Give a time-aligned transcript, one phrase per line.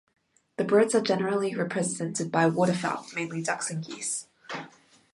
[0.57, 4.25] The birds are generally represented by waterfowl, mainly ducks and geese.